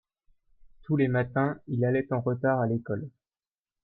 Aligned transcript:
tous 0.81 0.95
les 0.97 1.07
matins 1.07 1.59
il 1.67 1.85
allait 1.85 2.11
en 2.11 2.21
retard 2.21 2.59
à 2.59 2.65
l'école. 2.65 3.07